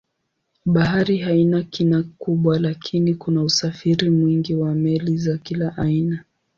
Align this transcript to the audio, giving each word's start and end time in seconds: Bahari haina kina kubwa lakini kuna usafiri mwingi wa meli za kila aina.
Bahari 0.65 1.17
haina 1.17 1.63
kina 1.63 2.03
kubwa 2.17 2.59
lakini 2.59 3.15
kuna 3.15 3.43
usafiri 3.43 4.09
mwingi 4.09 4.55
wa 4.55 4.75
meli 4.75 5.17
za 5.17 5.37
kila 5.37 5.77
aina. 5.77 6.23